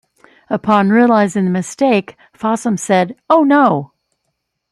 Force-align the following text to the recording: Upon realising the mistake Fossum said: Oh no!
Upon 0.49 0.89
realising 0.89 1.45
the 1.45 1.51
mistake 1.51 2.15
Fossum 2.35 2.75
said: 2.79 3.15
Oh 3.29 3.43
no! 3.43 3.91